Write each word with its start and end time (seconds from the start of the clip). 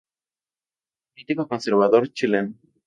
Político 1.13 1.43
conservador 1.51 2.03
chileno. 2.15 2.51